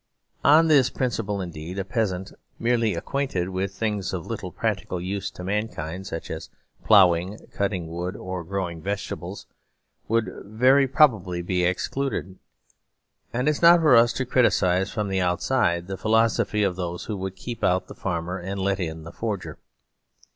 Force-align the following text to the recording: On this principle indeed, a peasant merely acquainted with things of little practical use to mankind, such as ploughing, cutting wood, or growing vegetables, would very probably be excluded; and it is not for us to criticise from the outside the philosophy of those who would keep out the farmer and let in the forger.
On 0.43 0.67
this 0.67 0.89
principle 0.89 1.41
indeed, 1.41 1.77
a 1.77 1.85
peasant 1.85 2.31
merely 2.57 2.95
acquainted 2.95 3.49
with 3.49 3.71
things 3.71 4.13
of 4.13 4.25
little 4.25 4.51
practical 4.51 4.99
use 4.99 5.29
to 5.29 5.43
mankind, 5.43 6.07
such 6.07 6.31
as 6.31 6.49
ploughing, 6.83 7.37
cutting 7.53 7.87
wood, 7.87 8.15
or 8.15 8.43
growing 8.43 8.81
vegetables, 8.81 9.45
would 10.07 10.33
very 10.43 10.87
probably 10.87 11.43
be 11.43 11.63
excluded; 11.63 12.39
and 13.31 13.47
it 13.47 13.51
is 13.51 13.61
not 13.61 13.79
for 13.79 13.95
us 13.95 14.11
to 14.13 14.25
criticise 14.25 14.89
from 14.89 15.07
the 15.07 15.21
outside 15.21 15.85
the 15.85 15.97
philosophy 15.97 16.63
of 16.63 16.75
those 16.75 17.05
who 17.05 17.15
would 17.15 17.35
keep 17.35 17.63
out 17.63 17.87
the 17.87 17.93
farmer 17.93 18.39
and 18.39 18.59
let 18.59 18.79
in 18.79 19.03
the 19.03 19.11
forger. 19.13 19.59